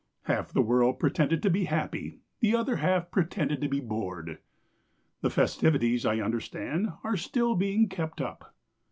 [0.23, 4.39] Half the world pretended to be happy, The other half pretended to be bored.
[5.21, 8.55] The festivities, I understand, Are still being kept up.